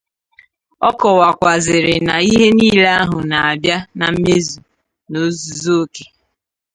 [0.87, 4.59] Ọ kọwàkwàzịrị na ihe niile ahụ na-abịa na mmezu
[5.09, 6.03] n'ozuzuoke